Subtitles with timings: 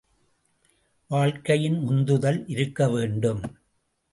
[1.11, 3.41] வாழ்க்கையில் உந்துதல் இருக்க வேண்டும்.